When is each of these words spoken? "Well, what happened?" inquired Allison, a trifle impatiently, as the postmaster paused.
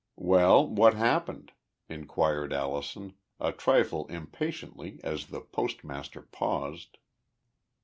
"Well, 0.17 0.67
what 0.67 0.95
happened?" 0.95 1.51
inquired 1.87 2.51
Allison, 2.53 3.13
a 3.39 3.51
trifle 3.51 4.07
impatiently, 4.07 4.99
as 5.03 5.27
the 5.27 5.41
postmaster 5.41 6.23
paused. 6.23 6.97